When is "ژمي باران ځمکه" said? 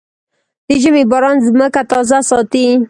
0.81-1.81